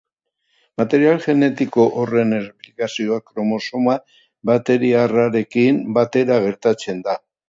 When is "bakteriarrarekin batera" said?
4.51-6.39